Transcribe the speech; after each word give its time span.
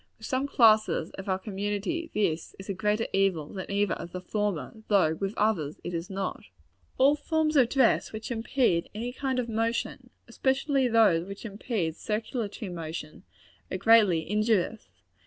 With 0.17 0.25
some 0.25 0.47
classes 0.47 1.11
of 1.11 1.29
our 1.29 1.37
community, 1.37 2.09
this 2.15 2.55
is 2.57 2.69
a 2.69 2.73
greater 2.73 3.05
evil 3.13 3.53
than 3.53 3.69
either 3.69 3.93
of 3.93 4.13
the 4.13 4.19
former; 4.19 4.81
though 4.87 5.13
with 5.13 5.37
others, 5.37 5.79
it 5.83 5.93
is 5.93 6.09
not. 6.09 6.45
All 6.97 7.15
forms 7.15 7.55
of 7.55 7.69
dress 7.69 8.11
which 8.11 8.31
impede 8.31 8.89
any 8.95 9.13
kind 9.13 9.37
of 9.37 9.47
motion, 9.47 10.09
especially 10.27 10.87
those 10.87 11.27
which 11.27 11.45
impede 11.45 11.95
circulatory 11.97 12.69
motion, 12.69 13.25
are 13.69 13.77
greatly 13.77 14.27
injurious. 14.27 14.89